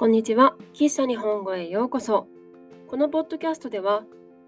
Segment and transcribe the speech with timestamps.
[0.00, 0.56] こんにちは。
[0.72, 2.26] 喫茶日本語へようこそ。
[2.88, 4.04] このポッドキャストでは、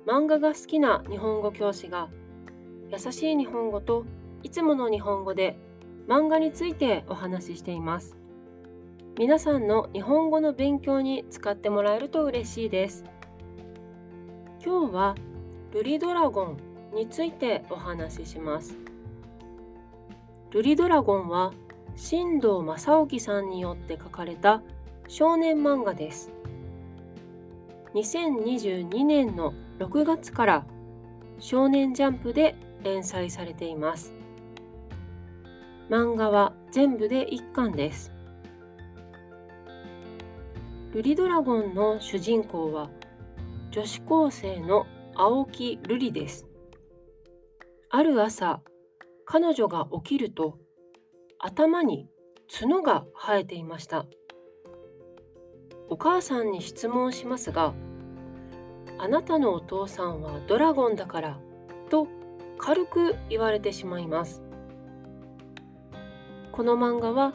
[0.07, 2.09] 漫画が好きな日本語教師が、
[2.91, 4.07] 優しい日本語と
[4.43, 5.59] いつもの日本語で
[6.09, 8.17] 漫画についてお話ししています。
[9.19, 13.05] 皆さんの日本語の勉強に使ってもらえると嬉しいです。
[14.65, 15.15] 今日は、
[15.75, 16.57] ルリドラゴン
[16.95, 18.75] についてお話しします。
[20.51, 21.53] ルリドラゴンは、
[21.95, 24.63] 新藤正興さんによって書かれた
[25.15, 26.33] 少年漫画です。
[27.93, 30.67] 2022年の6月から
[31.39, 34.15] 少年ジャンプで連載されています。
[35.91, 38.11] 漫画は全部で1巻です。
[40.95, 42.89] ルリドラゴンの主人公は
[43.71, 46.47] 女子高生の青木瑠璃です。
[47.91, 48.63] ある朝、
[49.27, 50.57] 彼女が起きると
[51.39, 52.09] 頭に
[52.49, 54.07] 角が生えていました。
[55.93, 57.75] お母さんに質問しますが、
[58.99, 61.39] あなたのお父さんはドラゴンだから
[61.91, 62.09] と
[62.57, 64.41] 軽く言われてしまいます。
[66.51, 67.35] この漫画は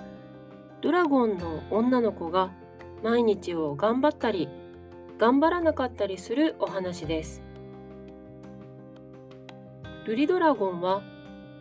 [0.81, 2.49] ドラゴンの女の子が
[3.03, 4.49] 毎日を頑張ったり
[5.19, 7.43] 頑張らなかったりするお話です。
[10.05, 11.03] ルリドラゴンは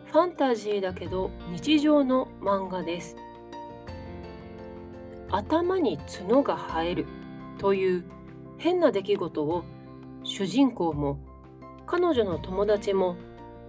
[0.07, 3.15] ファンタジーだけど日常の漫画です。
[5.29, 7.05] 頭に角が生える
[7.57, 8.03] という
[8.57, 9.63] 変な出来事を
[10.23, 11.19] 主人公も
[11.85, 13.15] 彼女の友達も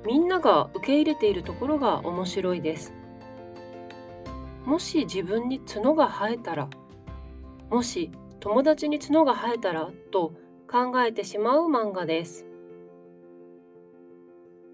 [0.05, 2.95] みんなが受け入れているところが面白いです。
[4.65, 6.69] もし自分に角が生えたら
[7.71, 10.35] もし友達に角が生えたらと
[10.71, 12.47] 考えてしまう漫画です。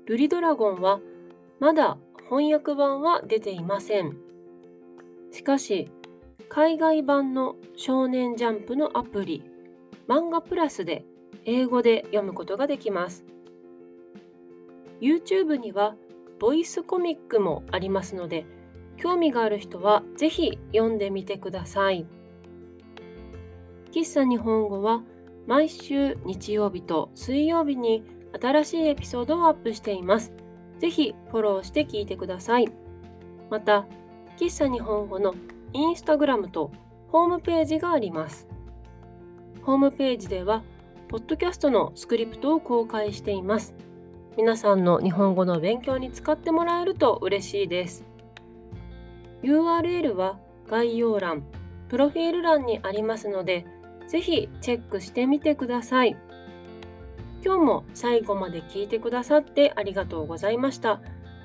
[0.07, 1.01] ルリドラゴンは
[1.61, 1.97] まだ
[2.29, 4.17] 翻訳版は出ていません。
[5.31, 5.91] しかし
[6.49, 9.45] 海外版の少年ジャンプのアプリ
[10.09, 11.05] 漫画プラスで
[11.45, 13.25] 英語で読むことができます
[15.01, 15.97] YouTube には
[16.39, 18.47] ボイスコミックもありますので
[18.97, 22.07] 興味がある人はぜひ読んでみてください
[23.91, 25.03] 喫茶日本語は
[25.47, 28.03] 毎週日曜日と水曜日に
[28.41, 30.33] 新しいエピソードをアップしています。
[30.79, 32.69] ぜひフォローして聞いてください。
[33.51, 33.87] また、
[34.37, 35.35] 喫茶日本語の
[35.75, 36.71] インスタグラムと
[37.09, 38.49] ホームページがあります。
[39.63, 40.63] ホームページでは、
[41.09, 43.75] ポッドキャストのスクリプトを公開しています。
[44.37, 48.05] 皆さんの日本語の勉強に使ってもらえると嬉しいです。
[49.43, 51.45] URL は概要欄、
[51.89, 53.67] プロフィール欄にありますので、
[54.07, 56.17] ぜひチェックしてみてください。
[57.45, 61.01] 今日も最後まで聞いてくださってありがとうございました。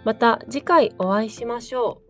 [0.06, 2.09] また次回お会いしましょう。